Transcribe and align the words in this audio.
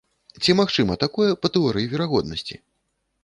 Ці 0.45 0.51
магчыма 0.59 0.95
такое 1.03 1.27
па 1.45 1.51
тэорыі 1.57 1.91
верагоднасці? 1.93 2.55